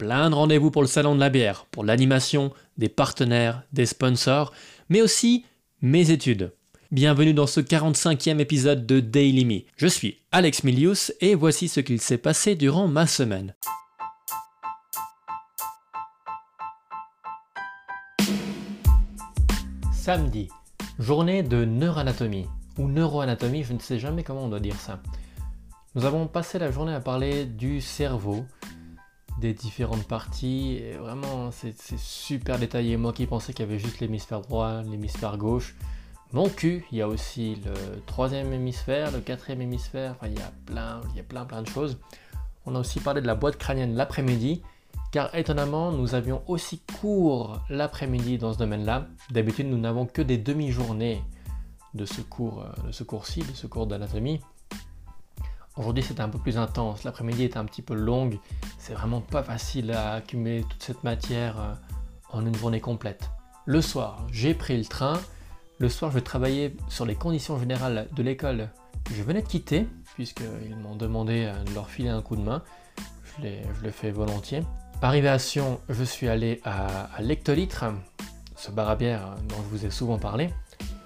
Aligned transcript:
plein 0.00 0.30
de 0.30 0.34
rendez-vous 0.34 0.70
pour 0.70 0.80
le 0.80 0.88
salon 0.88 1.14
de 1.14 1.20
la 1.20 1.28
bière, 1.28 1.66
pour 1.70 1.84
l'animation, 1.84 2.54
des 2.78 2.88
partenaires, 2.88 3.64
des 3.74 3.84
sponsors, 3.84 4.50
mais 4.88 5.02
aussi 5.02 5.44
mes 5.82 6.10
études. 6.10 6.54
Bienvenue 6.90 7.34
dans 7.34 7.46
ce 7.46 7.60
45e 7.60 8.38
épisode 8.38 8.86
de 8.86 9.00
Daily 9.00 9.44
Me. 9.44 9.60
Je 9.76 9.86
suis 9.86 10.16
Alex 10.32 10.64
Milius 10.64 11.12
et 11.20 11.34
voici 11.34 11.68
ce 11.68 11.80
qu'il 11.80 12.00
s'est 12.00 12.16
passé 12.16 12.54
durant 12.54 12.88
ma 12.88 13.06
semaine. 13.06 13.54
Samedi, 19.92 20.48
journée 20.98 21.42
de 21.42 21.66
neuroanatomie, 21.66 22.46
ou 22.78 22.88
neuroanatomie, 22.88 23.64
je 23.64 23.74
ne 23.74 23.80
sais 23.80 23.98
jamais 23.98 24.22
comment 24.22 24.46
on 24.46 24.48
doit 24.48 24.60
dire 24.60 24.80
ça. 24.80 25.02
Nous 25.94 26.06
avons 26.06 26.26
passé 26.26 26.58
la 26.58 26.70
journée 26.70 26.94
à 26.94 27.00
parler 27.00 27.44
du 27.44 27.82
cerveau, 27.82 28.46
des 29.38 29.54
différentes 29.54 30.06
parties, 30.06 30.80
vraiment 30.98 31.50
c'est 31.50 31.74
super 31.98 32.58
détaillé. 32.58 32.96
Moi 32.96 33.12
qui 33.12 33.26
pensais 33.26 33.52
qu'il 33.52 33.64
y 33.64 33.68
avait 33.68 33.78
juste 33.78 34.00
l'hémisphère 34.00 34.40
droit, 34.40 34.82
l'hémisphère 34.82 35.36
gauche, 35.38 35.74
mon 36.32 36.48
cul, 36.48 36.84
il 36.92 36.98
y 36.98 37.02
a 37.02 37.08
aussi 37.08 37.56
le 37.64 38.00
troisième 38.06 38.52
hémisphère, 38.52 39.10
le 39.10 39.20
quatrième 39.20 39.62
hémisphère, 39.62 40.12
enfin 40.12 40.28
il 40.28 40.38
y 40.38 40.42
a 40.42 40.52
plein, 40.66 41.00
il 41.10 41.16
y 41.16 41.20
a 41.20 41.24
plein 41.24 41.44
plein 41.44 41.62
de 41.62 41.68
choses. 41.68 41.98
On 42.66 42.74
a 42.76 42.78
aussi 42.78 43.00
parlé 43.00 43.20
de 43.20 43.26
la 43.26 43.34
boîte 43.34 43.56
crânienne 43.56 43.96
l'après-midi, 43.96 44.62
car 45.10 45.34
étonnamment, 45.34 45.90
nous 45.90 46.14
avions 46.14 46.42
aussi 46.46 46.82
cours 47.00 47.60
l'après-midi 47.68 48.38
dans 48.38 48.52
ce 48.52 48.58
domaine-là. 48.58 49.08
D'habitude, 49.30 49.66
nous 49.66 49.78
n'avons 49.78 50.06
que 50.06 50.22
des 50.22 50.38
demi-journées 50.38 51.22
de 51.94 52.04
ce 52.04 52.20
cours, 52.20 52.62
euh, 52.62 52.86
de 52.86 52.92
ce 52.92 53.02
cours-ci, 53.02 53.40
de 53.40 53.52
ce 53.54 53.66
cours 53.66 53.88
d'anatomie. 53.88 54.40
Aujourd'hui, 55.76 56.02
c'était 56.02 56.20
un 56.20 56.28
peu 56.28 56.38
plus 56.38 56.58
intense. 56.58 57.04
L'après-midi 57.04 57.44
était 57.44 57.58
un 57.58 57.64
petit 57.64 57.82
peu 57.82 57.94
longue. 57.94 58.38
C'est 58.78 58.94
vraiment 58.94 59.20
pas 59.20 59.42
facile 59.42 59.92
à 59.92 60.14
accumuler 60.14 60.64
toute 60.68 60.82
cette 60.82 61.04
matière 61.04 61.60
euh, 61.60 61.74
en 62.32 62.44
une 62.44 62.54
journée 62.54 62.80
complète. 62.80 63.30
Le 63.66 63.80
soir, 63.80 64.26
j'ai 64.32 64.54
pris 64.54 64.76
le 64.76 64.84
train. 64.84 65.18
Le 65.78 65.88
soir, 65.88 66.10
je 66.10 66.16
vais 66.16 66.24
travailler 66.24 66.76
sur 66.88 67.06
les 67.06 67.14
conditions 67.14 67.58
générales 67.58 68.08
de 68.14 68.22
l'école 68.22 68.68
que 69.04 69.14
je 69.14 69.22
venais 69.22 69.42
de 69.42 69.48
quitter, 69.48 69.86
puisqu'ils 70.14 70.76
m'ont 70.76 70.96
demandé 70.96 71.44
euh, 71.46 71.64
de 71.64 71.74
leur 71.74 71.88
filer 71.88 72.10
un 72.10 72.22
coup 72.22 72.36
de 72.36 72.42
main. 72.42 72.62
Je 73.38 73.42
l'ai 73.44 73.90
fait 73.90 74.10
volontiers. 74.10 74.62
Arrivé 75.02 75.28
à 75.28 75.38
Sion, 75.38 75.80
je 75.88 76.04
suis 76.04 76.28
allé 76.28 76.60
à, 76.62 77.08
l'Hectolitre, 77.20 77.86
ce 78.54 78.70
bar 78.70 78.90
à 78.90 78.96
bière 78.96 79.34
dont 79.48 79.56
je 79.56 79.76
vous 79.76 79.86
ai 79.86 79.90
souvent 79.90 80.18
parlé, 80.18 80.50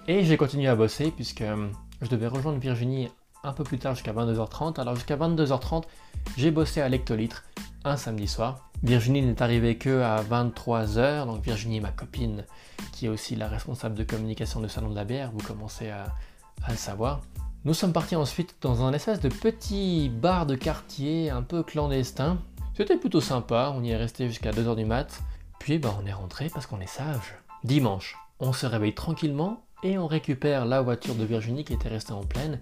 et 0.09 0.25
j'ai 0.25 0.37
continué 0.37 0.67
à 0.67 0.75
bosser 0.75 1.13
puisque 1.13 1.43
euh, 1.43 1.69
je 2.03 2.09
devais 2.09 2.27
rejoindre 2.27 2.59
Virginie 2.59 3.09
un 3.45 3.53
peu 3.53 3.65
plus 3.65 3.79
tard 3.79 3.95
jusqu'à 3.95 4.13
22h30. 4.13 4.81
Alors 4.81 4.95
jusqu'à 4.95 5.17
22h30, 5.17 5.85
j'ai 6.37 6.51
bossé 6.51 6.81
à 6.81 6.89
l'Hectolitre 6.89 7.45
un 7.85 7.97
samedi 7.97 8.27
soir. 8.27 8.71
Virginie 8.83 9.23
n'est 9.23 9.43
arrivée 9.43 9.77
que 9.77 10.03
à 10.03 10.23
23h, 10.23 11.27
donc 11.27 11.43
Virginie, 11.43 11.81
ma 11.81 11.91
copine, 11.91 12.45
qui 12.93 13.07
est 13.07 13.09
aussi 13.09 13.37
la 13.37 13.49
responsable 13.49 13.95
de 13.95 14.05
communication 14.05 14.61
du 14.61 14.69
Salon 14.69 14.91
de 14.91 14.95
la 14.95 15.05
bière, 15.05 15.31
vous 15.33 15.47
commencez 15.47 15.91
à, 15.91 16.07
le 16.69 16.77
savoir. 16.77 17.21
Nous 17.65 17.75
sommes 17.75 17.93
partis 17.93 18.17
ensuite 18.17 18.57
dans 18.61 18.85
un 18.85 18.93
espèce 18.93 19.21
de 19.21 19.29
petit 19.29 20.11
bar 20.11 20.47
de 20.47 20.55
quartier 20.55 21.31
un 21.31 21.43
peu 21.43 21.63
clandestin, 21.63 22.39
c'était 22.77 22.97
plutôt 22.97 23.21
sympa, 23.21 23.73
on 23.75 23.83
y 23.83 23.91
est 23.91 23.97
resté 23.97 24.29
jusqu'à 24.29 24.51
2h 24.51 24.77
du 24.77 24.85
mat, 24.85 25.23
puis 25.59 25.79
bah, 25.79 25.95
on 26.03 26.07
est 26.07 26.13
rentré 26.13 26.51
parce 26.53 26.67
qu'on 26.67 26.81
est 26.81 26.87
sage. 26.87 27.37
Dimanche, 27.63 28.17
on 28.41 28.53
se 28.53 28.67
réveille 28.67 28.95
tranquillement 28.95 29.65
et 29.83 29.97
on 29.99 30.07
récupère 30.07 30.65
la 30.67 30.83
voiture 30.83 31.15
de 31.15 31.25
Virginie 31.25 31.65
qui 31.65 31.73
était 31.73 31.89
restée 31.89 32.13
en 32.13 32.25
pleine, 32.25 32.59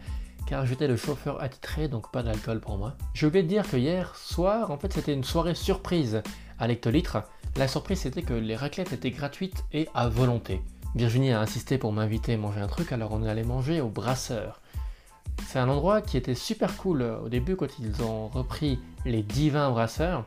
car 0.47 0.67
j'étais 0.67 0.89
le 0.89 0.97
chauffeur 0.97 1.43
attitré, 1.43 1.89
donc 1.89 2.11
pas 2.11 2.23
d'alcool 2.23 2.61
pour 2.61 2.77
moi. 2.77 2.95
Je 3.15 3.27
te 3.27 3.39
dire 3.39 3.69
que 3.69 3.77
hier 3.77 4.15
soir, 4.17 4.71
en 4.71 4.79
fait, 4.79 4.93
c'était 4.93 5.15
une 5.15 5.25
soirée 5.25 5.55
surprise 5.55 6.23
à 6.59 6.67
l'hectolitre. 6.67 7.19
La 7.57 7.69
surprise, 7.69 8.01
c'était 8.01 8.23
que 8.23 8.34
les 8.34 8.57
raclettes 8.57 8.93
étaient 8.93 9.11
gratuites 9.11 9.65
et 9.73 9.89
à 9.95 10.09
volonté. 10.09 10.62
Virginie 10.95 11.33
a 11.33 11.41
insisté 11.41 11.79
pour 11.79 11.93
m'inviter 11.93 12.34
à 12.34 12.37
manger 12.37 12.61
un 12.61 12.67
truc, 12.67 12.93
alors 12.93 13.12
on 13.12 13.23
allait 13.25 13.45
manger 13.45 13.81
au 13.81 13.89
brasseur. 13.89 14.61
C'est 15.47 15.59
un 15.59 15.69
endroit 15.69 16.03
qui 16.03 16.16
était 16.16 16.34
super 16.34 16.77
cool 16.77 17.03
au 17.03 17.28
début 17.28 17.56
quand 17.56 17.78
ils 17.78 18.03
ont 18.03 18.28
repris 18.28 18.78
les 19.05 19.22
divins 19.22 19.71
brasseurs. 19.71 20.25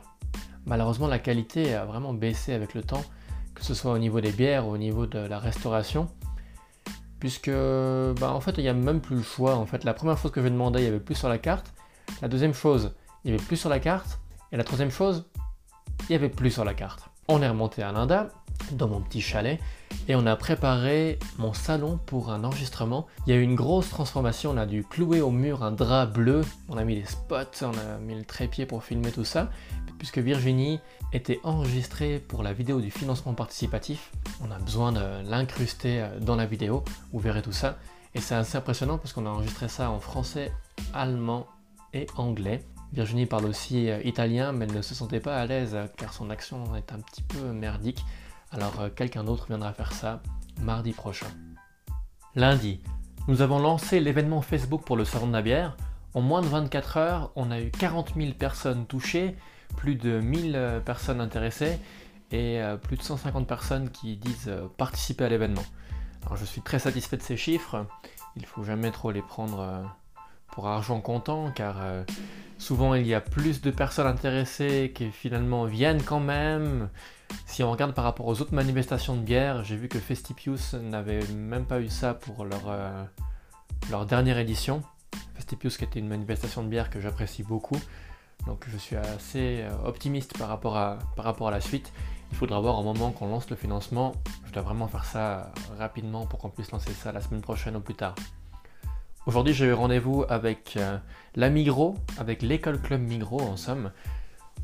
Malheureusement, 0.66 1.06
la 1.06 1.18
qualité 1.18 1.74
a 1.74 1.84
vraiment 1.84 2.12
baissé 2.12 2.52
avec 2.52 2.74
le 2.74 2.82
temps, 2.82 3.04
que 3.54 3.64
ce 3.64 3.74
soit 3.74 3.92
au 3.92 3.98
niveau 3.98 4.20
des 4.20 4.32
bières 4.32 4.66
ou 4.66 4.72
au 4.72 4.78
niveau 4.78 5.06
de 5.06 5.18
la 5.18 5.38
restauration. 5.38 6.08
Puisque, 7.18 7.50
bah, 7.50 8.30
en 8.32 8.40
fait, 8.40 8.52
il 8.58 8.62
n'y 8.62 8.68
a 8.68 8.74
même 8.74 9.00
plus 9.00 9.16
le 9.16 9.22
choix. 9.22 9.56
En 9.56 9.66
fait, 9.66 9.84
la 9.84 9.94
première 9.94 10.18
chose 10.18 10.30
que 10.30 10.42
je 10.42 10.48
demandais, 10.48 10.80
il 10.80 10.82
n'y 10.82 10.88
avait 10.88 11.00
plus 11.00 11.14
sur 11.14 11.28
la 11.28 11.38
carte. 11.38 11.72
La 12.22 12.28
deuxième 12.28 12.54
chose, 12.54 12.94
il 13.24 13.32
n'y 13.32 13.36
avait 13.36 13.46
plus 13.46 13.56
sur 13.56 13.70
la 13.70 13.80
carte. 13.80 14.20
Et 14.52 14.56
la 14.56 14.64
troisième 14.64 14.90
chose, 14.90 15.24
il 16.02 16.06
n'y 16.10 16.16
avait 16.16 16.28
plus 16.28 16.50
sur 16.50 16.64
la 16.64 16.74
carte. 16.74 17.08
On 17.28 17.42
est 17.42 17.48
remonté 17.48 17.82
à 17.82 17.90
l'Inda, 17.90 18.28
dans 18.72 18.88
mon 18.88 19.00
petit 19.00 19.20
chalet, 19.20 19.60
et 20.08 20.14
on 20.14 20.26
a 20.26 20.36
préparé 20.36 21.18
mon 21.38 21.52
salon 21.52 21.98
pour 22.06 22.30
un 22.30 22.44
enregistrement. 22.44 23.06
Il 23.26 23.34
y 23.34 23.36
a 23.36 23.38
eu 23.38 23.42
une 23.42 23.54
grosse 23.54 23.88
transformation, 23.88 24.50
on 24.50 24.56
a 24.56 24.66
dû 24.66 24.84
clouer 24.84 25.20
au 25.20 25.30
mur 25.30 25.62
un 25.62 25.72
drap 25.72 26.06
bleu, 26.06 26.42
on 26.68 26.76
a 26.76 26.84
mis 26.84 26.94
des 26.94 27.06
spots, 27.06 27.62
on 27.62 27.70
a 27.70 27.98
mis 28.00 28.14
le 28.14 28.24
trépied 28.24 28.66
pour 28.66 28.84
filmer 28.84 29.10
tout 29.10 29.24
ça, 29.24 29.50
puisque 29.98 30.18
Virginie 30.18 30.80
était 31.12 31.40
enregistrée 31.44 32.18
pour 32.18 32.42
la 32.42 32.52
vidéo 32.52 32.80
du 32.80 32.90
financement 32.90 33.34
participatif. 33.34 34.12
On 34.40 34.50
a 34.50 34.58
besoin 34.58 34.92
de 34.92 35.28
l'incruster 35.28 36.02
euh, 36.02 36.20
dans 36.20 36.36
la 36.36 36.46
vidéo, 36.46 36.84
vous 37.12 37.18
verrez 37.18 37.42
tout 37.42 37.52
ça. 37.52 37.78
Et 38.14 38.20
c'est 38.20 38.34
assez 38.34 38.56
impressionnant 38.56 38.98
parce 38.98 39.12
qu'on 39.12 39.26
a 39.26 39.30
enregistré 39.30 39.68
ça 39.68 39.90
en 39.90 40.00
français, 40.00 40.52
allemand 40.94 41.46
et 41.92 42.06
anglais. 42.16 42.64
Virginie 42.92 43.26
parle 43.26 43.46
aussi 43.46 43.90
euh, 43.90 44.00
italien, 44.04 44.52
mais 44.52 44.66
elle 44.66 44.74
ne 44.76 44.82
se 44.82 44.94
sentait 44.94 45.20
pas 45.20 45.36
à 45.36 45.46
l'aise 45.46 45.76
car 45.96 46.12
son 46.12 46.30
accent 46.30 46.74
est 46.76 46.92
un 46.92 47.00
petit 47.00 47.22
peu 47.22 47.52
merdique. 47.52 48.04
Alors 48.52 48.80
euh, 48.80 48.88
quelqu'un 48.94 49.24
d'autre 49.24 49.46
viendra 49.48 49.72
faire 49.72 49.92
ça 49.92 50.22
mardi 50.60 50.92
prochain. 50.92 51.26
Lundi, 52.34 52.80
nous 53.28 53.42
avons 53.42 53.58
lancé 53.58 54.00
l'événement 54.00 54.40
Facebook 54.40 54.84
pour 54.84 54.96
le 54.96 55.04
Salon 55.04 55.26
de 55.26 55.32
la 55.32 55.42
bière. 55.42 55.76
En 56.14 56.20
moins 56.20 56.40
de 56.40 56.46
24 56.46 56.96
heures, 56.96 57.32
on 57.36 57.50
a 57.50 57.60
eu 57.60 57.70
40 57.70 58.14
000 58.16 58.32
personnes 58.32 58.86
touchées, 58.86 59.36
plus 59.76 59.96
de 59.96 60.20
1000 60.20 60.52
euh, 60.54 60.80
personnes 60.80 61.20
intéressées 61.20 61.78
et 62.30 62.62
euh, 62.62 62.76
plus 62.76 62.96
de 62.96 63.02
150 63.02 63.46
personnes 63.46 63.90
qui 63.90 64.16
disent 64.16 64.52
participer 64.76 65.24
à 65.24 65.28
l'événement. 65.28 65.64
Alors 66.24 66.36
je 66.36 66.44
suis 66.44 66.62
très 66.62 66.78
satisfait 66.78 67.16
de 67.16 67.22
ces 67.22 67.36
chiffres. 67.36 67.86
Il 68.36 68.42
ne 68.42 68.46
faut 68.46 68.64
jamais 68.64 68.90
trop 68.90 69.10
les 69.10 69.22
prendre 69.22 69.84
pour 70.52 70.66
argent 70.66 71.00
comptant 71.00 71.50
car 71.52 71.76
souvent 72.58 72.94
il 72.94 73.06
y 73.06 73.14
a 73.14 73.20
plus 73.20 73.60
de 73.60 73.70
personnes 73.70 74.08
intéressées 74.08 74.92
qui 74.94 75.10
finalement 75.10 75.64
viennent 75.64 76.02
quand 76.02 76.20
même. 76.20 76.88
Si 77.46 77.62
on 77.62 77.70
regarde 77.70 77.94
par 77.94 78.04
rapport 78.04 78.26
aux 78.26 78.40
autres 78.40 78.54
manifestations 78.54 79.16
de 79.16 79.22
bière, 79.22 79.64
j'ai 79.64 79.76
vu 79.76 79.88
que 79.88 79.98
Festipius 79.98 80.74
n'avait 80.74 81.26
même 81.28 81.64
pas 81.64 81.80
eu 81.80 81.88
ça 81.88 82.14
pour 82.14 82.44
leur, 82.44 82.68
euh, 82.68 83.04
leur 83.90 84.04
dernière 84.06 84.38
édition. 84.38 84.82
Festipius 85.34 85.76
qui 85.76 85.84
était 85.84 85.98
une 85.98 86.08
manifestation 86.08 86.62
de 86.62 86.68
bière 86.68 86.90
que 86.90 87.00
j'apprécie 87.00 87.42
beaucoup. 87.42 87.78
Donc 88.46 88.64
je 88.68 88.76
suis 88.76 88.96
assez 88.96 89.62
euh, 89.62 89.70
optimiste 89.84 90.36
par 90.38 90.48
rapport, 90.48 90.76
à, 90.76 90.98
par 91.16 91.24
rapport 91.24 91.48
à 91.48 91.50
la 91.50 91.60
suite. 91.60 91.92
Il 92.30 92.36
faudra 92.36 92.60
voir 92.60 92.78
au 92.78 92.82
moment 92.82 93.10
qu'on 93.10 93.28
lance 93.28 93.48
le 93.50 93.56
financement. 93.56 94.12
Je 94.46 94.52
dois 94.52 94.62
vraiment 94.62 94.88
faire 94.88 95.04
ça 95.04 95.52
rapidement 95.78 96.26
pour 96.26 96.40
qu'on 96.40 96.50
puisse 96.50 96.70
lancer 96.72 96.92
ça 96.92 97.12
la 97.12 97.20
semaine 97.20 97.40
prochaine 97.40 97.76
ou 97.76 97.80
plus 97.80 97.94
tard. 97.94 98.14
Aujourd'hui 99.26 99.54
j'ai 99.54 99.66
eu 99.66 99.72
rendez-vous 99.72 100.24
avec 100.28 100.74
euh, 100.76 100.98
la 101.34 101.50
Migros, 101.50 101.96
avec 102.18 102.42
l'école 102.42 102.80
club 102.80 103.00
Migros 103.00 103.40
en 103.40 103.56
somme. 103.56 103.90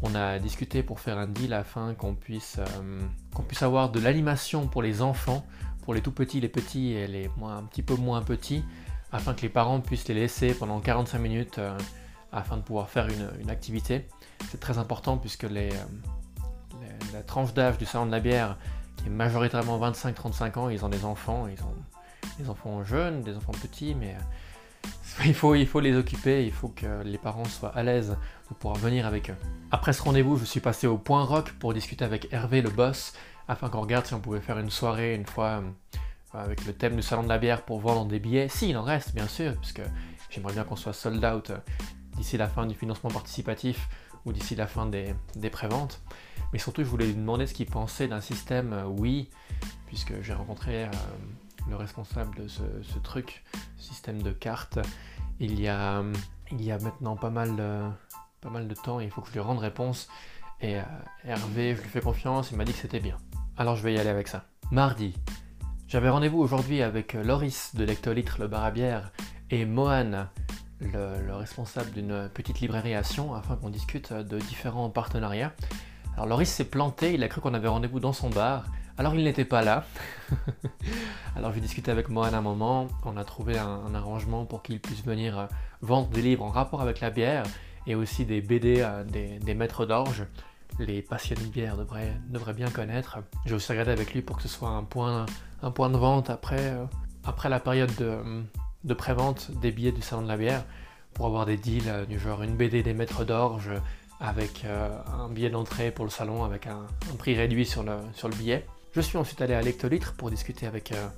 On 0.00 0.14
a 0.14 0.38
discuté 0.38 0.82
pour 0.82 1.00
faire 1.00 1.18
un 1.18 1.26
deal 1.26 1.52
afin 1.52 1.94
qu'on 1.94 2.14
puisse, 2.14 2.58
euh, 2.58 3.00
qu'on 3.34 3.42
puisse 3.42 3.62
avoir 3.62 3.90
de 3.90 4.00
l'animation 4.00 4.66
pour 4.66 4.82
les 4.82 5.02
enfants, 5.02 5.44
pour 5.82 5.94
les 5.94 6.00
tout 6.00 6.12
petits, 6.12 6.40
les 6.40 6.48
petits 6.48 6.92
et 6.92 7.06
les 7.06 7.30
moins, 7.36 7.58
un 7.58 7.62
petit 7.62 7.82
peu 7.82 7.94
moins 7.94 8.22
petits, 8.22 8.64
afin 9.12 9.34
que 9.34 9.42
les 9.42 9.48
parents 9.48 9.80
puissent 9.80 10.08
les 10.08 10.14
laisser 10.14 10.54
pendant 10.54 10.80
45 10.80 11.18
minutes 11.18 11.58
euh, 11.58 11.76
afin 12.32 12.56
de 12.56 12.62
pouvoir 12.62 12.88
faire 12.88 13.06
une, 13.40 13.50
activité. 13.50 14.08
C'est 14.50 14.58
très 14.58 14.78
important 14.78 15.18
puisque 15.18 15.44
euh, 15.44 15.70
la 17.12 17.22
tranche 17.22 17.52
d'âge 17.52 17.78
du 17.78 17.84
salon 17.84 18.06
de 18.06 18.10
la 18.12 18.20
bière, 18.20 18.56
qui 18.96 19.06
est 19.06 19.10
majoritairement 19.10 19.78
25-35 19.78 20.58
ans, 20.58 20.68
ils 20.68 20.84
ont 20.84 20.88
des 20.88 21.04
enfants, 21.04 21.46
ils 21.46 21.62
ont 21.62 21.74
des 22.38 22.48
enfants 22.48 22.82
jeunes, 22.84 23.22
des 23.22 23.36
enfants 23.36 23.52
petits, 23.52 23.94
mais 23.94 24.16
il 25.24 25.34
faut, 25.34 25.54
les 25.54 25.96
occuper, 25.96 26.44
il 26.44 26.52
faut 26.52 26.68
que 26.68 27.02
les 27.02 27.18
parents 27.18 27.44
soient 27.44 27.74
à 27.76 27.82
l'aise 27.82 28.16
de 28.50 28.54
pouvoir 28.54 28.76
venir 28.76 29.06
avec 29.06 29.30
eux. 29.30 29.36
Après 29.70 29.92
ce 29.92 30.02
rendez-vous, 30.02 30.36
je 30.36 30.44
suis 30.44 30.60
passé 30.60 30.86
au 30.86 30.98
Point 30.98 31.24
Rock 31.24 31.52
pour 31.52 31.74
discuter 31.74 32.04
avec 32.04 32.32
Hervé, 32.32 32.62
le 32.62 32.70
boss, 32.70 33.12
afin 33.48 33.68
qu'on 33.68 33.80
regarde 33.80 34.06
si 34.06 34.14
on 34.14 34.20
pouvait 34.20 34.40
faire 34.40 34.58
une 34.58 34.70
soirée 34.70 35.14
une 35.14 35.26
fois 35.26 35.62
euh, 36.34 36.38
avec 36.44 36.64
le 36.64 36.72
thème 36.72 36.96
du 36.96 37.02
salon 37.02 37.22
de 37.22 37.28
la 37.28 37.38
bière 37.38 37.62
pour 37.62 37.80
vendre 37.80 38.06
des 38.06 38.18
billets. 38.18 38.48
Si, 38.48 38.70
il 38.70 38.76
en 38.76 38.82
reste, 38.82 39.14
bien 39.14 39.28
sûr, 39.28 39.54
puisque 39.56 39.82
j'aimerais 40.30 40.54
bien 40.54 40.64
qu'on 40.64 40.76
soit 40.76 40.92
sold 40.92 41.24
out 41.24 41.50
euh, 41.50 41.58
d'ici 42.16 42.36
la 42.36 42.48
fin 42.48 42.66
du 42.66 42.74
financement 42.74 43.10
participatif 43.10 43.88
ou 44.24 44.32
d'ici 44.32 44.54
la 44.54 44.66
fin 44.66 44.86
des, 44.86 45.14
des 45.36 45.50
préventes. 45.50 46.00
Mais 46.52 46.58
surtout, 46.58 46.82
je 46.82 46.88
voulais 46.88 47.06
lui 47.06 47.14
demander 47.14 47.46
ce 47.46 47.54
qu'il 47.54 47.66
pensait 47.66 48.08
d'un 48.08 48.20
système 48.20 48.72
euh, 48.72 48.84
oui, 48.86 49.30
puisque 49.86 50.20
j'ai 50.22 50.32
rencontré 50.32 50.88
le 51.68 51.76
responsable 51.76 52.36
de 52.36 52.48
ce, 52.48 52.98
truc, 53.02 53.44
système 53.76 54.22
de 54.22 54.32
cartes. 54.32 54.78
Il 55.40 55.60
y 55.60 55.68
a, 55.68 56.02
maintenant 56.80 57.16
pas 57.16 57.30
mal, 57.30 57.56
de, 57.56 58.74
temps 58.74 59.00
et 59.00 59.04
il 59.04 59.10
faut 59.10 59.20
que 59.20 59.28
je 59.28 59.32
lui 59.32 59.40
rende 59.40 59.58
réponse. 59.58 60.08
Et 60.60 60.78
euh, 60.78 60.82
Hervé, 61.24 61.74
je 61.74 61.82
lui 61.82 61.88
fais 61.88 62.00
confiance, 62.00 62.50
il 62.52 62.56
m'a 62.56 62.64
dit 62.64 62.72
que 62.72 62.78
c'était 62.78 63.00
bien. 63.00 63.16
Alors 63.56 63.74
je 63.76 63.82
vais 63.82 63.94
y 63.94 63.98
aller 63.98 64.10
avec 64.10 64.28
ça. 64.28 64.44
Mardi, 64.70 65.14
j'avais 65.88 66.08
rendez-vous 66.08 66.38
aujourd'hui 66.38 66.82
avec 66.82 67.14
euh, 67.14 67.24
Loris 67.24 67.74
de 67.74 67.84
Lectolitre, 67.84 68.36
le 68.38 68.46
bar 68.46 68.64
à 68.64 68.70
bière, 68.70 69.12
et 69.50 69.64
Mohan, 69.64 70.26
le, 70.80 71.34
responsable 71.34 71.90
d'une 71.90 72.28
petite 72.32 72.60
librairie 72.60 72.94
à 72.94 73.00
afin 73.00 73.56
qu'on 73.56 73.70
discute 73.70 74.12
de 74.12 74.38
différents 74.38 74.88
partenariats. 74.88 75.52
Alors 76.14 76.26
Loris 76.26 76.48
s'est 76.48 76.64
planté, 76.64 77.14
il 77.14 77.22
a 77.22 77.28
cru 77.28 77.40
qu'on 77.40 77.54
avait 77.54 77.68
rendez-vous 77.68 78.00
dans 78.00 78.12
son 78.12 78.30
bar, 78.30 78.64
alors 78.98 79.14
il 79.14 79.24
n'était 79.24 79.44
pas 79.44 79.62
là. 79.62 79.84
Alors 81.36 81.52
j'ai 81.52 81.60
discuté 81.60 81.90
avec 81.90 82.08
Mohan 82.08 82.34
un 82.34 82.42
moment, 82.42 82.88
on 83.04 83.16
a 83.16 83.24
trouvé 83.24 83.56
un, 83.56 83.94
arrangement 83.94 84.44
pour 84.44 84.62
qu'il 84.62 84.80
puisse 84.80 85.02
venir 85.04 85.38
euh, 85.38 85.46
vendre 85.80 86.08
des 86.08 86.20
livres 86.20 86.44
en 86.44 86.50
rapport 86.50 86.82
avec 86.82 87.00
la 87.00 87.10
bière 87.10 87.44
et 87.86 87.94
aussi 87.94 88.26
des 88.26 88.42
BD 88.42 88.82
à 88.82 89.02
des, 89.02 89.54
maîtres 89.54 89.86
d'orge. 89.86 90.26
Les 90.78 91.02
passionnés 91.02 91.44
de 91.44 91.48
bière 91.48 91.76
devraient, 91.76 92.54
bien 92.54 92.70
connaître. 92.70 93.18
J'ai 93.46 93.54
aussi 93.54 93.72
regardé 93.72 93.92
avec 93.92 94.14
lui 94.14 94.22
pour 94.22 94.36
que 94.36 94.42
ce 94.42 94.48
soit 94.48 94.68
un 94.70 94.84
point, 94.84 95.26
de 95.62 95.96
vente 95.96 96.30
après, 96.30 96.60
euh, 96.60 97.48
la 97.48 97.60
période 97.60 97.92
de, 98.84 98.94
pré-vente 98.94 99.50
des 99.60 99.70
billets 99.70 99.92
du 99.92 100.02
salon 100.02 100.22
de 100.22 100.28
la 100.28 100.36
bière 100.36 100.64
pour 101.14 101.26
avoir 101.26 101.46
des 101.46 101.56
deals 101.56 101.88
euh, 101.88 102.04
du 102.04 102.18
genre 102.18 102.42
une 102.42 102.56
BD 102.56 102.82
des 102.82 102.94
maîtres 102.94 103.24
d'orge 103.24 103.70
avec 104.20 104.64
un 104.64 105.28
billet 105.30 105.50
d'entrée 105.50 105.90
pour 105.90 106.04
le 106.04 106.10
salon 106.10 106.44
avec 106.44 106.68
un, 106.68 106.86
prix 107.18 107.34
réduit 107.34 107.66
sur 107.66 107.82
le 107.82 108.36
billet. 108.36 108.64
Je 108.94 109.00
suis 109.00 109.16
ensuite 109.16 109.40
allé 109.40 109.54
à 109.54 109.62
Lectolitre 109.62 110.12
pour 110.12 110.30
discuter 110.30 110.66
avec, 110.66 110.92
euh, 110.92 111.08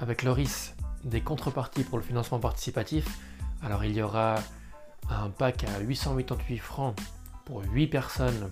avec 0.00 0.24
Loris 0.24 0.74
des 1.04 1.20
contreparties 1.20 1.84
pour 1.84 1.96
le 1.96 2.02
financement 2.02 2.40
participatif. 2.40 3.06
Alors 3.62 3.84
il 3.84 3.92
y 3.92 4.02
aura 4.02 4.34
un 5.08 5.30
pack 5.30 5.62
à 5.62 5.78
888 5.78 6.58
francs 6.58 6.96
pour 7.44 7.62
8 7.70 7.86
personnes, 7.86 8.50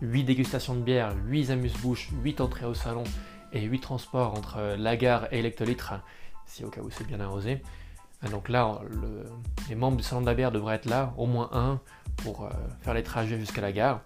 8 0.00 0.24
dégustations 0.24 0.74
de 0.74 0.80
bière, 0.80 1.14
8 1.26 1.50
amuse-bouches, 1.50 2.08
8 2.22 2.40
entrées 2.40 2.64
au 2.64 2.72
salon 2.72 3.04
et 3.52 3.60
8 3.60 3.80
transports 3.80 4.32
entre 4.32 4.76
la 4.78 4.96
gare 4.96 5.30
et 5.30 5.42
Lectolitre, 5.42 5.92
si 6.46 6.64
au 6.64 6.70
cas 6.70 6.80
où 6.80 6.88
c'est 6.90 7.06
bien 7.06 7.20
arrosé. 7.20 7.60
Donc 8.30 8.48
là, 8.48 8.80
les 9.68 9.74
membres 9.74 9.98
du 9.98 10.02
salon 10.02 10.22
de 10.22 10.26
la 10.26 10.34
bière 10.34 10.52
devraient 10.52 10.76
être 10.76 10.86
là, 10.86 11.12
au 11.18 11.26
moins 11.26 11.50
un, 11.52 11.80
pour 12.16 12.44
euh, 12.44 12.50
faire 12.80 12.94
les 12.94 13.02
trajets 13.02 13.38
jusqu'à 13.38 13.60
la 13.60 13.72
gare. 13.72 14.00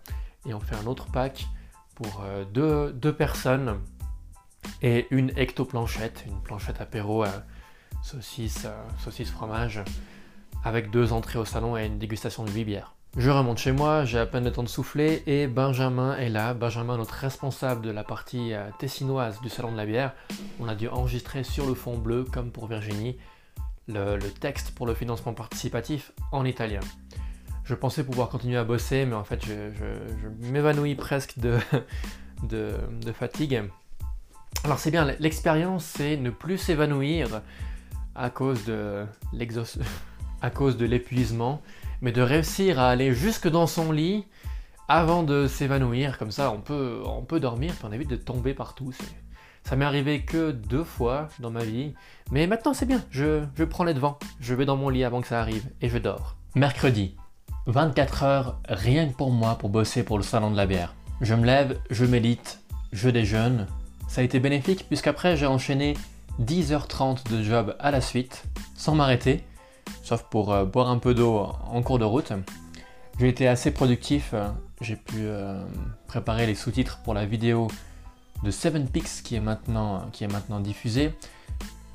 Et 0.46 0.54
on 0.54 0.60
fait 0.60 0.74
un 0.76 0.86
autre 0.86 1.06
pack 1.12 1.46
pour 1.94 2.22
euh, 2.24 2.44
deux, 2.44 3.12
personnes 3.12 3.80
et 4.82 5.06
une 5.10 5.30
ecto-planchette, 5.36 6.24
une 6.26 6.40
planchette 6.42 6.80
apéro 6.80 7.22
à 7.22 7.44
saucisse, 8.02 8.64
euh, 8.66 8.82
saucisse 8.98 9.30
fromage, 9.30 9.82
avec 10.64 10.90
deux 10.90 11.12
entrées 11.12 11.38
au 11.38 11.44
salon 11.44 11.76
et 11.76 11.86
une 11.86 11.98
dégustation 11.98 12.44
de 12.44 12.50
8 12.50 12.64
bières. 12.64 12.94
Je 13.16 13.30
remonte 13.30 13.58
chez 13.58 13.70
moi, 13.70 14.04
j'ai 14.04 14.18
à 14.18 14.26
peine 14.26 14.44
le 14.44 14.50
temps 14.50 14.64
de 14.64 14.68
souffler 14.68 15.22
et 15.26 15.46
Benjamin 15.46 16.16
est 16.16 16.30
là. 16.30 16.52
Benjamin, 16.52 16.96
notre 16.96 17.14
responsable 17.14 17.82
de 17.82 17.90
la 17.90 18.02
partie 18.02 18.52
euh, 18.52 18.68
tessinoise 18.78 19.40
du 19.40 19.48
salon 19.48 19.70
de 19.72 19.76
la 19.76 19.86
bière. 19.86 20.14
On 20.58 20.68
a 20.68 20.74
dû 20.74 20.88
enregistrer 20.88 21.44
sur 21.44 21.66
le 21.66 21.74
fond 21.74 21.96
bleu, 21.96 22.24
comme 22.24 22.50
pour 22.50 22.66
Virginie, 22.66 23.16
le 23.86 24.18
texte 24.30 24.74
pour 24.74 24.86
le 24.86 24.94
financement 24.94 25.34
participatif 25.34 26.12
en 26.32 26.46
italien 26.46 26.80
je 27.64 27.74
pensais 27.74 28.04
pouvoir 28.04 28.28
continuer 28.28 28.58
à 28.58 28.64
bosser, 28.64 29.06
mais 29.06 29.14
en 29.14 29.24
fait, 29.24 29.44
je, 29.44 30.50
m'évanouis 30.50 30.94
presque 30.94 31.38
de, 32.42 32.76
fatigue. 33.12 33.62
Alors 34.64 34.78
c'est 34.78 34.90
bien, 34.90 35.04
l'expérience, 35.18 35.84
c'est 35.84 36.16
ne 36.16 36.30
plus 36.30 36.58
s'évanouir 36.58 37.42
à 38.14 38.30
cause 38.30 38.64
de 38.66 39.06
l'épuisement, 40.84 41.62
mais 42.00 42.12
de 42.12 42.22
réussir 42.22 42.78
à 42.78 42.90
aller 42.90 43.14
jusque 43.14 43.48
dans 43.48 43.66
son 43.66 43.92
lit 43.92 44.26
avant 44.88 45.22
de 45.22 45.46
s'évanouir. 45.46 46.18
Comme 46.18 46.30
ça, 46.30 46.50
on 46.50 46.60
peut, 46.60 47.02
on 47.06 47.22
peut 47.22 47.40
dormir, 47.40 47.72
puis 47.74 47.84
on 47.88 47.92
évite 47.92 48.10
de 48.10 48.16
tomber 48.16 48.52
partout. 48.52 48.92
Ça 49.64 49.76
m'est 49.76 49.86
arrivé 49.86 50.20
que 50.20 50.50
deux 50.50 50.84
fois 50.84 51.28
dans 51.38 51.50
ma 51.50 51.64
vie, 51.64 51.94
mais 52.30 52.46
maintenant 52.46 52.74
c'est 52.74 52.84
bien. 52.84 53.02
Je, 53.10 53.42
je 53.56 53.64
prends 53.64 53.84
les 53.84 53.94
devants. 53.94 54.18
Je 54.38 54.54
vais 54.54 54.66
dans 54.66 54.76
mon 54.76 54.90
lit 54.90 55.04
avant 55.04 55.22
que 55.22 55.28
ça 55.28 55.40
arrive 55.40 55.64
et 55.80 55.88
je 55.88 55.96
dors. 55.96 56.36
Mercredi, 56.54 57.16
24 57.66 58.22
heures 58.22 58.60
rien 58.68 59.08
que 59.08 59.14
pour 59.14 59.30
moi 59.30 59.56
pour 59.56 59.70
bosser 59.70 60.02
pour 60.02 60.18
le 60.18 60.24
salon 60.24 60.50
de 60.50 60.56
la 60.56 60.66
bière. 60.66 60.94
Je 61.20 61.34
me 61.34 61.46
lève, 61.46 61.78
je 61.90 62.04
médite, 62.04 62.60
je 62.92 63.08
déjeune. 63.08 63.66
Ça 64.08 64.20
a 64.20 64.24
été 64.24 64.38
bénéfique 64.38 64.86
puisqu'après 64.86 65.36
j'ai 65.36 65.46
enchaîné 65.46 65.94
10h30 66.42 67.30
de 67.30 67.42
job 67.42 67.74
à 67.78 67.90
la 67.90 68.00
suite 68.00 68.44
sans 68.76 68.94
m'arrêter, 68.94 69.44
sauf 70.02 70.24
pour 70.24 70.52
euh, 70.52 70.64
boire 70.64 70.90
un 70.90 70.98
peu 70.98 71.14
d'eau 71.14 71.36
en 71.38 71.82
cours 71.82 71.98
de 71.98 72.04
route. 72.04 72.32
J'ai 73.18 73.28
été 73.28 73.48
assez 73.48 73.70
productif, 73.70 74.34
j'ai 74.80 74.96
pu 74.96 75.18
euh, 75.20 75.64
préparer 76.06 76.46
les 76.46 76.54
sous-titres 76.54 76.98
pour 77.04 77.14
la 77.14 77.24
vidéo 77.24 77.68
de 78.42 78.50
Seven 78.50 78.88
Peaks 78.88 79.22
qui 79.22 79.36
est 79.36 79.40
maintenant 79.40 80.10
diffusée. 80.60 81.14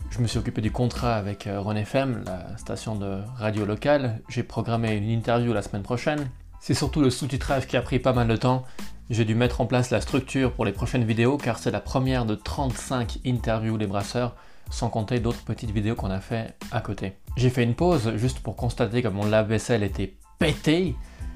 Je 0.09 0.19
me 0.19 0.27
suis 0.27 0.39
occupé 0.39 0.61
du 0.61 0.71
contrat 0.71 1.15
avec 1.15 1.47
euh, 1.47 1.59
René 1.59 1.81
FM, 1.81 2.23
la 2.25 2.57
station 2.57 2.95
de 2.95 3.21
radio 3.37 3.65
locale. 3.65 4.21
J'ai 4.27 4.43
programmé 4.43 4.95
une 4.95 5.09
interview 5.09 5.53
la 5.53 5.61
semaine 5.61 5.83
prochaine. 5.83 6.29
C'est 6.59 6.73
surtout 6.73 7.01
le 7.01 7.09
sous-titrage 7.09 7.67
qui 7.67 7.77
a 7.77 7.81
pris 7.81 7.99
pas 7.99 8.13
mal 8.13 8.27
de 8.27 8.35
temps. 8.35 8.63
J'ai 9.09 9.25
dû 9.25 9.35
mettre 9.35 9.61
en 9.61 9.65
place 9.65 9.89
la 9.91 10.01
structure 10.01 10.53
pour 10.53 10.65
les 10.65 10.71
prochaines 10.71 11.03
vidéos 11.03 11.37
car 11.37 11.57
c'est 11.57 11.71
la 11.71 11.79
première 11.79 12.25
de 12.25 12.35
35 12.35 13.19
interviews 13.25 13.77
des 13.77 13.87
brasseurs, 13.87 14.35
sans 14.69 14.89
compter 14.89 15.19
d'autres 15.19 15.43
petites 15.43 15.71
vidéos 15.71 15.95
qu'on 15.95 16.11
a 16.11 16.19
fait 16.19 16.55
à 16.71 16.81
côté. 16.81 17.13
J'ai 17.37 17.49
fait 17.49 17.63
une 17.63 17.75
pause 17.75 18.15
juste 18.17 18.39
pour 18.39 18.55
constater 18.55 19.01
que 19.01 19.07
mon 19.07 19.25
lave-vaisselle 19.25 19.83
était 19.83 20.17
pété. 20.37 20.95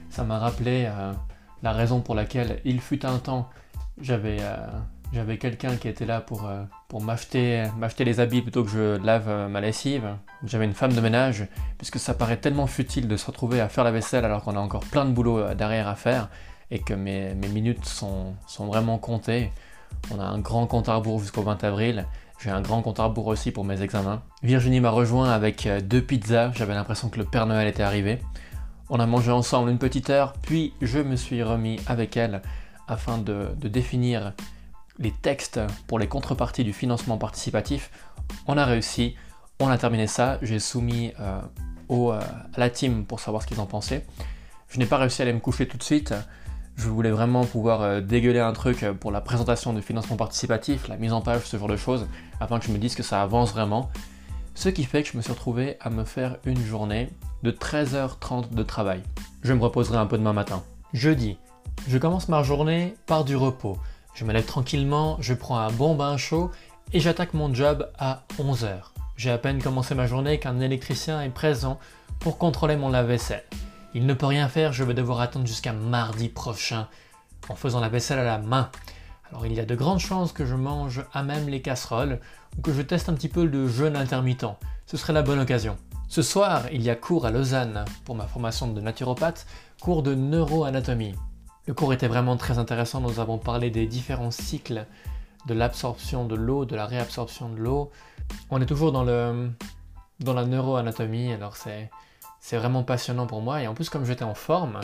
Ça 0.09 0.23
m'a 0.23 0.39
rappelé 0.39 0.85
euh, 0.87 1.13
la 1.61 1.71
raison 1.71 2.01
pour 2.01 2.15
laquelle 2.15 2.59
il 2.65 2.81
fut 2.81 3.05
un 3.05 3.17
temps 3.17 3.49
j'avais 4.01 4.37
euh, 4.41 4.67
j'avais 5.13 5.37
quelqu'un 5.37 5.75
qui 5.75 5.87
était 5.87 6.05
là 6.05 6.21
pour, 6.21 6.47
euh, 6.47 6.63
pour 6.87 7.01
m'acheter, 7.01 7.65
les 7.99 8.19
habits 8.19 8.41
plutôt 8.41 8.63
que 8.63 8.69
je 8.69 8.97
lave 9.05 9.29
euh, 9.29 9.47
ma 9.47 9.61
lessive. 9.61 10.15
J'avais 10.43 10.65
une 10.65 10.73
femme 10.73 10.93
de 10.93 11.01
ménage, 11.01 11.47
puisque 11.77 11.99
ça 11.99 12.13
paraît 12.13 12.37
tellement 12.37 12.65
futile 12.65 13.07
de 13.07 13.15
se 13.15 13.27
retrouver 13.27 13.61
à 13.61 13.69
faire 13.69 13.83
la 13.83 13.91
vaisselle 13.91 14.25
alors 14.25 14.41
qu'on 14.41 14.55
a 14.55 14.59
encore 14.59 14.83
plein 14.85 15.05
de 15.05 15.11
boulot 15.11 15.37
euh, 15.37 15.53
derrière 15.53 15.87
à 15.87 15.95
faire 15.95 16.29
et 16.71 16.79
que 16.79 16.95
mes, 16.95 17.35
minutes 17.35 17.85
sont, 17.85 18.33
sont, 18.47 18.65
vraiment 18.65 18.97
comptées. 18.97 19.51
On 20.11 20.19
a 20.19 20.23
un 20.23 20.39
grand 20.39 20.65
compte 20.65 20.89
à 20.89 20.95
rebours 20.95 21.19
jusqu'au 21.19 21.43
20 21.43 21.63
avril. 21.63 22.07
J'ai 22.39 22.49
un 22.49 22.61
grand 22.61 22.81
compte 22.81 22.99
à 22.99 23.03
rebours 23.03 23.27
aussi 23.27 23.51
pour 23.51 23.63
mes 23.63 23.83
examens. 23.83 24.23
Virginie 24.41 24.79
m'a 24.79 24.89
rejoint 24.89 25.29
avec 25.29 25.69
deux 25.87 26.01
pizzas. 26.01 26.51
J'avais 26.55 26.73
l'impression 26.73 27.09
que 27.09 27.19
le 27.19 27.25
Père 27.25 27.45
Noël 27.45 27.67
était 27.67 27.83
arrivé. 27.83 28.19
On 28.89 28.99
a 28.99 29.05
mangé 29.05 29.31
ensemble 29.31 29.69
une 29.69 29.77
petite 29.77 30.09
heure, 30.09 30.33
puis 30.41 30.73
je 30.81 30.99
me 30.99 31.15
suis 31.15 31.43
remis 31.43 31.79
avec 31.85 32.17
elle 32.17 32.41
afin 32.87 33.19
de 33.19 33.53
définir 33.61 34.33
les 34.99 35.11
textes 35.11 35.59
pour 35.87 35.99
les 35.99 36.07
contreparties 36.07 36.63
du 36.63 36.73
financement 36.73 37.17
participatif, 37.17 37.91
on 38.47 38.57
a 38.57 38.65
réussi, 38.65 39.15
on 39.59 39.69
a 39.69 39.77
terminé 39.77 40.07
ça, 40.07 40.37
j'ai 40.41 40.59
soumis 40.59 41.13
euh, 41.19 41.41
au, 41.89 42.11
euh, 42.11 42.19
à 42.19 42.59
la 42.59 42.69
team 42.69 43.05
pour 43.05 43.19
savoir 43.19 43.43
ce 43.43 43.47
qu'ils 43.47 43.59
en 43.59 43.65
pensaient. 43.65 44.05
Je 44.69 44.79
n'ai 44.79 44.85
pas 44.85 44.97
réussi 44.97 45.21
à 45.21 45.23
aller 45.23 45.33
me 45.33 45.39
coucher 45.39 45.67
tout 45.67 45.77
de 45.77 45.83
suite, 45.83 46.13
je 46.75 46.89
voulais 46.89 47.11
vraiment 47.11 47.45
pouvoir 47.45 47.81
euh, 47.81 48.01
dégueuler 48.01 48.39
un 48.39 48.53
truc 48.53 48.85
pour 48.99 49.11
la 49.11 49.21
présentation 49.21 49.73
du 49.73 49.81
financement 49.81 50.15
participatif, 50.15 50.87
la 50.87 50.97
mise 50.97 51.13
en 51.13 51.21
page, 51.21 51.43
ce 51.43 51.57
genre 51.57 51.67
de 51.67 51.77
choses, 51.77 52.07
afin 52.39 52.59
que 52.59 52.65
je 52.65 52.71
me 52.71 52.77
dise 52.77 52.95
que 52.95 53.03
ça 53.03 53.21
avance 53.21 53.51
vraiment. 53.51 53.89
Ce 54.55 54.69
qui 54.69 54.83
fait 54.83 55.01
que 55.01 55.09
je 55.09 55.17
me 55.17 55.21
suis 55.21 55.31
retrouvé 55.31 55.77
à 55.81 55.89
me 55.89 56.03
faire 56.03 56.37
une 56.45 56.63
journée 56.63 57.09
de 57.41 57.51
13h30 57.51 58.53
de 58.53 58.63
travail. 58.63 59.01
Je 59.41 59.53
me 59.53 59.61
reposerai 59.61 59.97
un 59.97 60.05
peu 60.05 60.17
demain 60.17 60.33
matin. 60.33 60.63
Jeudi, 60.93 61.37
je 61.87 61.97
commence 61.97 62.29
ma 62.29 62.43
journée 62.43 62.95
par 63.07 63.25
du 63.25 63.35
repos. 63.35 63.77
Je 64.13 64.25
me 64.25 64.33
lève 64.33 64.45
tranquillement, 64.45 65.17
je 65.19 65.33
prends 65.33 65.57
un 65.57 65.71
bon 65.71 65.95
bain 65.95 66.17
chaud 66.17 66.51
et 66.91 66.99
j'attaque 66.99 67.33
mon 67.33 67.51
job 67.51 67.89
à 67.97 68.23
11h. 68.37 68.91
J'ai 69.17 69.31
à 69.31 69.39
peine 69.39 69.61
commencé 69.61 69.95
ma 69.95 70.05
journée 70.05 70.39
qu'un 70.39 70.59
électricien 70.59 71.21
est 71.23 71.29
présent 71.29 71.79
pour 72.19 72.37
contrôler 72.37 72.75
mon 72.75 72.89
lave-vaisselle. 72.89 73.43
Il 73.95 74.05
ne 74.05 74.13
peut 74.13 74.27
rien 74.27 74.47
faire, 74.49 74.71
je 74.71 74.83
vais 74.83 74.93
devoir 74.93 75.19
attendre 75.19 75.47
jusqu'à 75.47 75.73
mardi 75.73 76.29
prochain 76.29 76.87
en 77.49 77.55
faisant 77.55 77.79
la 77.79 77.89
vaisselle 77.89 78.19
à 78.19 78.23
la 78.23 78.37
main. 78.37 78.69
Alors 79.29 79.47
il 79.47 79.53
y 79.53 79.59
a 79.59 79.65
de 79.65 79.75
grandes 79.75 79.99
chances 79.99 80.31
que 80.31 80.45
je 80.45 80.55
mange 80.55 81.03
à 81.11 81.23
même 81.23 81.49
les 81.49 81.63
casseroles 81.63 82.19
ou 82.55 82.61
que 82.61 82.71
je 82.71 82.83
teste 82.83 83.09
un 83.09 83.13
petit 83.13 83.29
peu 83.29 83.45
le 83.45 83.67
jeûne 83.67 83.95
intermittent. 83.95 84.45
Ce 84.85 84.95
serait 84.95 85.13
la 85.13 85.23
bonne 85.23 85.39
occasion. 85.39 85.75
Ce 86.07 86.21
soir, 86.21 86.65
il 86.71 86.83
y 86.83 86.91
a 86.91 86.95
cours 86.95 87.25
à 87.25 87.31
Lausanne 87.31 87.85
pour 88.05 88.13
ma 88.13 88.27
formation 88.27 88.67
de 88.67 88.79
naturopathe, 88.79 89.47
cours 89.81 90.03
de 90.03 90.13
neuroanatomie. 90.13 91.15
Le 91.65 91.73
cours 91.73 91.93
était 91.93 92.07
vraiment 92.07 92.35
très 92.35 92.59
intéressant. 92.59 92.99
Nous 92.99 93.19
avons 93.19 93.37
parlé 93.37 93.69
des 93.69 93.85
différents 93.85 94.31
cycles 94.31 94.85
de 95.45 95.53
l'absorption 95.53 96.25
de 96.25 96.35
l'eau, 96.35 96.65
de 96.65 96.75
la 96.75 96.85
réabsorption 96.85 97.49
de 97.49 97.57
l'eau. 97.57 97.91
On 98.49 98.61
est 98.61 98.65
toujours 98.65 98.91
dans, 98.91 99.03
le, 99.03 99.49
dans 100.19 100.33
la 100.33 100.45
neuroanatomie, 100.45 101.31
alors 101.31 101.55
c'est, 101.55 101.89
c'est 102.39 102.57
vraiment 102.57 102.83
passionnant 102.83 103.27
pour 103.27 103.41
moi. 103.41 103.61
Et 103.61 103.67
en 103.67 103.73
plus, 103.73 103.89
comme 103.89 104.05
j'étais 104.05 104.23
en 104.23 104.33
forme, 104.33 104.81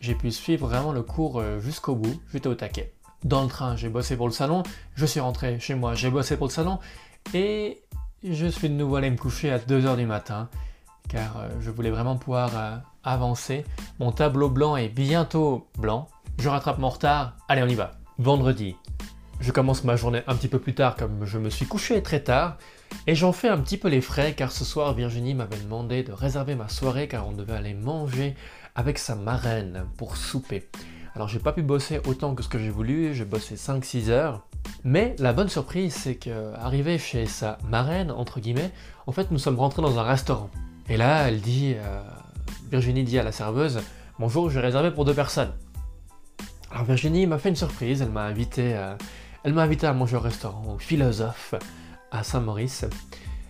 j'ai 0.00 0.14
pu 0.14 0.30
suivre 0.30 0.66
vraiment 0.66 0.92
le 0.92 1.02
cours 1.02 1.40
euh, 1.40 1.60
jusqu'au 1.60 1.94
bout. 1.94 2.20
J'étais 2.32 2.48
au 2.48 2.54
taquet. 2.54 2.94
Dans 3.24 3.42
le 3.42 3.48
train, 3.48 3.76
j'ai 3.76 3.88
bossé 3.88 4.16
pour 4.16 4.26
le 4.26 4.32
salon. 4.32 4.62
Je 4.94 5.06
suis 5.06 5.20
rentré 5.20 5.58
chez 5.60 5.74
moi, 5.74 5.94
j'ai 5.94 6.10
bossé 6.10 6.36
pour 6.36 6.46
le 6.46 6.52
salon. 6.52 6.78
Et 7.32 7.82
je 8.22 8.46
suis 8.46 8.70
de 8.70 8.74
nouveau 8.74 8.96
allé 8.96 9.10
me 9.10 9.16
coucher 9.16 9.50
à 9.50 9.58
2h 9.58 9.96
du 9.96 10.06
matin, 10.06 10.48
car 11.08 11.38
euh, 11.38 11.48
je 11.60 11.70
voulais 11.70 11.90
vraiment 11.90 12.16
pouvoir 12.16 12.50
euh, 12.56 12.76
avancé. 13.04 13.64
Mon 14.00 14.12
tableau 14.12 14.48
blanc 14.50 14.76
est 14.76 14.88
bientôt 14.88 15.66
blanc. 15.78 16.08
Je 16.38 16.48
rattrape 16.48 16.78
mon 16.78 16.88
retard. 16.88 17.36
Allez, 17.48 17.62
on 17.62 17.68
y 17.68 17.74
va. 17.74 17.92
Vendredi. 18.18 18.76
Je 19.40 19.52
commence 19.52 19.84
ma 19.84 19.96
journée 19.96 20.22
un 20.26 20.34
petit 20.34 20.48
peu 20.48 20.58
plus 20.58 20.74
tard 20.74 20.96
comme 20.96 21.26
je 21.26 21.38
me 21.38 21.50
suis 21.50 21.66
couché 21.66 22.02
très 22.02 22.20
tard. 22.20 22.56
Et 23.06 23.14
j'en 23.14 23.32
fais 23.32 23.48
un 23.48 23.58
petit 23.58 23.76
peu 23.76 23.88
les 23.88 24.00
frais 24.00 24.34
car 24.34 24.52
ce 24.52 24.64
soir 24.64 24.94
Virginie 24.94 25.34
m'avait 25.34 25.58
demandé 25.58 26.02
de 26.02 26.12
réserver 26.12 26.54
ma 26.54 26.68
soirée 26.68 27.08
car 27.08 27.28
on 27.28 27.32
devait 27.32 27.54
aller 27.54 27.74
manger 27.74 28.36
avec 28.74 28.98
sa 28.98 29.14
marraine 29.14 29.84
pour 29.96 30.16
souper. 30.16 30.68
Alors 31.14 31.28
j'ai 31.28 31.38
pas 31.38 31.52
pu 31.52 31.62
bosser 31.62 32.00
autant 32.06 32.34
que 32.34 32.42
ce 32.42 32.48
que 32.48 32.58
j'ai 32.58 32.70
voulu, 32.70 33.14
j'ai 33.14 33.24
bossé 33.24 33.56
5-6 33.56 34.08
heures. 34.08 34.46
Mais 34.82 35.14
la 35.18 35.32
bonne 35.32 35.48
surprise 35.48 35.94
c'est 35.94 36.16
que 36.16 36.54
arrivé 36.54 36.98
chez 36.98 37.26
sa 37.26 37.58
marraine, 37.68 38.10
entre 38.10 38.40
guillemets, 38.40 38.72
en 39.06 39.12
fait 39.12 39.30
nous 39.30 39.38
sommes 39.38 39.58
rentrés 39.58 39.82
dans 39.82 39.98
un 39.98 40.02
restaurant. 40.04 40.50
Et 40.88 40.96
là 40.96 41.28
elle 41.28 41.40
dit, 41.40 41.74
euh, 41.76 42.02
Virginie 42.74 43.04
dit 43.04 43.20
à 43.20 43.22
la 43.22 43.30
serveuse, 43.30 43.82
bonjour 44.18 44.50
j'ai 44.50 44.58
réservé 44.58 44.90
pour 44.90 45.04
deux 45.04 45.14
personnes. 45.14 45.52
Alors 46.72 46.84
Virginie 46.84 47.24
m'a 47.24 47.38
fait 47.38 47.50
une 47.50 47.54
surprise, 47.54 48.02
elle 48.02 48.10
m'a 48.10 48.24
invité, 48.24 48.74
à, 48.74 48.98
elle 49.44 49.52
m'a 49.52 49.62
invité 49.62 49.86
à 49.86 49.92
manger 49.92 50.16
au 50.16 50.20
restaurant, 50.20 50.74
au 50.74 50.78
Philosophe, 50.78 51.54
à 52.10 52.24
Saint-Maurice. 52.24 52.84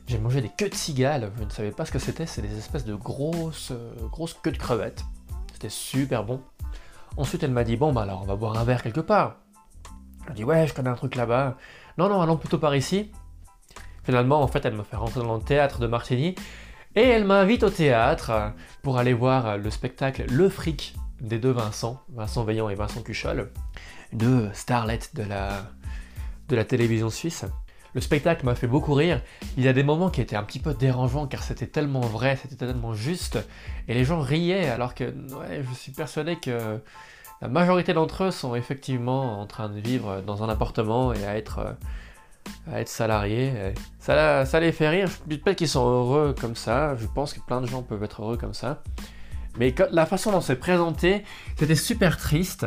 J'ai 0.09 0.19
mangé 0.19 0.43
des 0.43 0.51
queues 0.51 0.69
de 0.69 0.75
cigales, 0.75 1.33
je 1.39 1.45
ne 1.45 1.49
savais 1.49 1.71
pas 1.71 1.87
ce 1.87 1.93
que 1.93 1.99
c'était, 1.99 2.27
c'est 2.27 2.43
des 2.43 2.55
espèces 2.59 2.85
de 2.85 2.95
grosses, 2.95 3.73
grosses 4.13 4.35
queues 4.35 4.53
de 4.53 4.59
crevettes. 4.59 5.07
C'était 5.55 5.71
super 5.71 6.25
bon. 6.25 6.43
Ensuite, 7.17 7.43
elle 7.45 7.53
m'a 7.53 7.65
dit 7.65 7.79
Bon, 7.79 7.95
bah 7.95 8.03
alors, 8.03 8.21
on 8.21 8.27
va 8.27 8.37
boire 8.37 8.59
un 8.59 8.65
verre 8.65 8.83
quelque 8.83 9.01
part. 9.01 9.37
Je 10.29 10.35
dit 10.35 10.45
Ouais, 10.45 10.67
je 10.67 10.75
connais 10.75 10.91
un 10.91 10.97
truc 10.97 11.15
là-bas. 11.15 11.57
Non, 11.97 12.11
non, 12.11 12.21
allons 12.21 12.37
plutôt 12.37 12.59
par 12.59 12.77
ici. 12.77 13.11
Finalement, 14.03 14.43
en 14.43 14.49
fait, 14.49 14.67
elle 14.67 14.75
me 14.75 14.83
fait 14.83 14.97
rentrer 14.97 15.23
dans 15.23 15.37
le 15.37 15.43
théâtre 15.43 15.79
de 15.81 15.87
Martigny 15.87 16.35
et 16.97 17.03
elle 17.03 17.25
m'invite 17.25 17.63
au 17.63 17.71
théâtre 17.71 18.53
pour 18.83 18.99
aller 18.99 19.13
voir 19.13 19.59
le 19.59 19.71
spectacle 19.71 20.25
Le 20.31 20.49
Fric 20.49 20.95
des 21.21 21.39
deux 21.39 21.51
Vincent, 21.51 22.01
Vincent 22.09 22.45
Veillant 22.45 22.69
et 22.69 22.75
Vincent 22.75 23.03
Cuchol, 23.03 23.51
deux 24.13 24.49
starlets 24.53 25.01
de 25.15 25.23
la, 25.23 25.67
de 26.49 26.57
la 26.57 26.65
télévision 26.65 27.11
suisse. 27.11 27.45
Le 27.95 28.01
spectacle 28.01 28.45
m'a 28.45 28.55
fait 28.55 28.67
beaucoup 28.67 28.93
rire. 28.93 29.23
Il 29.57 29.63
y 29.63 29.69
a 29.69 29.73
des 29.73 29.85
moments 29.85 30.11
qui 30.11 30.21
étaient 30.21 30.37
un 30.37 30.43
petit 30.43 30.59
peu 30.59 30.75
dérangeants 30.75 31.27
car 31.27 31.43
c'était 31.43 31.69
tellement 31.69 32.01
vrai, 32.01 32.37
c'était 32.37 32.57
tellement 32.57 32.93
juste. 32.93 33.39
Et 33.87 33.95
les 33.95 34.05
gens 34.05 34.21
riaient 34.21 34.69
alors 34.69 34.95
que 34.95 35.15
je 35.51 35.75
suis 35.75 35.93
persuadé 35.93 36.37
que 36.37 36.81
la 37.41 37.49
majorité 37.49 37.95
d'entre 37.95 38.25
eux 38.25 38.31
sont 38.31 38.55
effectivement 38.55 39.41
en 39.41 39.47
train 39.47 39.69
de 39.69 39.79
vivre 39.79 40.23
dans 40.23 40.43
un 40.43 40.49
appartement 40.49 41.13
et 41.13 41.25
à 41.25 41.37
être, 41.37 41.77
à 42.71 42.81
être 42.81 42.89
salariés. 42.89 43.75
Ça, 43.99 44.45
les 44.61 44.73
fait 44.73 44.89
rire. 44.89 45.09
Je 45.29 45.37
pas 45.37 45.55
qu'ils 45.55 45.69
sont 45.69 45.87
heureux 45.87 46.35
comme 46.39 46.57
ça. 46.57 46.97
Je 46.97 47.07
pense 47.07 47.33
que 47.33 47.41
plein 47.41 47.61
de 47.61 47.67
gens 47.67 47.83
peuvent 47.83 48.03
être 48.03 48.23
heureux 48.23 48.37
comme 48.37 48.55
ça. 48.55 48.83
Mais 49.59 49.75
la 49.91 50.07
façon 50.07 50.33
dont 50.33 50.41
c'est 50.41 50.57
présenté, 50.57 51.25
c'était 51.57 51.75
super 51.75 52.17
triste. 52.17 52.67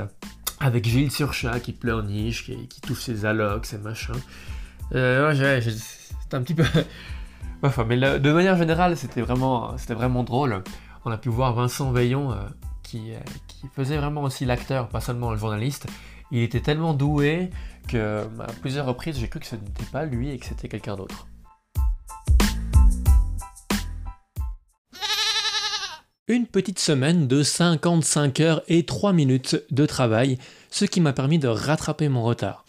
Avec 0.59 0.87
Gilles 0.87 1.11
Surchat 1.11 1.59
qui 1.59 1.71
pleurniche, 1.71 2.45
qui, 2.45 2.67
qui 2.67 2.81
touche 2.81 3.01
ses 3.01 3.25
allocs, 3.25 3.65
ses 3.65 3.77
machins. 3.77 4.15
Euh, 4.95 5.29
ouais, 5.29 5.61
c'était 5.61 6.35
un 6.35 6.41
petit 6.41 6.53
peu. 6.53 6.63
enfin, 7.63 7.83
mais 7.83 7.97
de 7.97 8.31
manière 8.31 8.57
générale, 8.57 8.97
c'était 8.97 9.21
vraiment, 9.21 9.75
vraiment 9.89 10.23
drôle. 10.23 10.63
On 11.05 11.11
a 11.11 11.17
pu 11.17 11.29
voir 11.29 11.53
Vincent 11.53 11.91
Veillon 11.91 12.31
euh, 12.31 12.35
euh, 12.95 13.19
qui, 13.47 13.67
faisait 13.75 13.97
vraiment 13.97 14.23
aussi 14.23 14.45
l'acteur, 14.45 14.87
pas 14.87 15.01
seulement 15.01 15.31
le 15.31 15.37
journaliste. 15.37 15.87
Il 16.31 16.41
était 16.41 16.59
tellement 16.59 16.93
doué 16.93 17.49
que 17.87 18.25
bah, 18.35 18.47
à 18.49 18.51
plusieurs 18.53 18.85
reprises, 18.85 19.17
j'ai 19.17 19.29
cru 19.29 19.39
que 19.39 19.45
ce 19.45 19.55
n'était 19.55 19.85
pas 19.91 20.05
lui 20.05 20.29
et 20.29 20.37
que 20.37 20.45
c'était 20.45 20.67
quelqu'un 20.67 20.95
d'autre. 20.95 21.27
Une 26.27 26.45
petite 26.45 26.79
semaine 26.79 27.27
de 27.27 27.41
55 27.41 28.41
heures 28.41 28.61
et 28.67 28.85
3 28.85 29.13
minutes 29.13 29.63
de 29.71 29.85
travail, 29.85 30.37
ce 30.69 30.83
qui 30.83 30.99
m'a 30.99 31.13
permis 31.13 31.39
de 31.39 31.47
rattraper 31.47 32.09
mon 32.09 32.23
retard. 32.23 32.65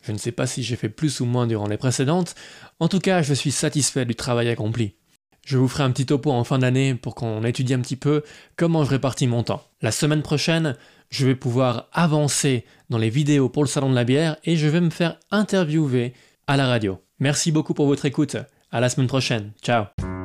Je 0.00 0.12
ne 0.12 0.18
sais 0.18 0.32
pas 0.32 0.46
si 0.46 0.62
j'ai 0.62 0.76
fait 0.76 0.88
plus 0.88 1.20
ou 1.20 1.26
moins 1.26 1.46
durant 1.46 1.66
les 1.66 1.76
précédentes, 1.76 2.34
en 2.80 2.88
tout 2.88 3.00
cas 3.00 3.20
je 3.20 3.34
suis 3.34 3.50
satisfait 3.50 4.06
du 4.06 4.14
travail 4.14 4.48
accompli. 4.48 4.94
Je 5.46 5.58
vous 5.58 5.68
ferai 5.68 5.84
un 5.84 5.92
petit 5.92 6.06
topo 6.06 6.32
en 6.32 6.42
fin 6.42 6.58
d'année 6.58 6.96
pour 6.96 7.14
qu'on 7.14 7.44
étudie 7.44 7.72
un 7.72 7.80
petit 7.80 7.94
peu 7.94 8.24
comment 8.56 8.82
je 8.82 8.90
répartis 8.90 9.28
mon 9.28 9.44
temps. 9.44 9.62
La 9.80 9.92
semaine 9.92 10.22
prochaine, 10.22 10.76
je 11.08 11.24
vais 11.24 11.36
pouvoir 11.36 11.88
avancer 11.92 12.64
dans 12.90 12.98
les 12.98 13.10
vidéos 13.10 13.48
pour 13.48 13.62
le 13.62 13.68
salon 13.68 13.88
de 13.88 13.94
la 13.94 14.02
bière 14.02 14.36
et 14.42 14.56
je 14.56 14.66
vais 14.66 14.80
me 14.80 14.90
faire 14.90 15.20
interviewer 15.30 16.14
à 16.48 16.56
la 16.56 16.66
radio. 16.66 16.98
Merci 17.20 17.52
beaucoup 17.52 17.74
pour 17.74 17.86
votre 17.86 18.06
écoute. 18.06 18.36
À 18.72 18.80
la 18.80 18.88
semaine 18.88 19.06
prochaine. 19.06 19.52
Ciao. 19.62 20.15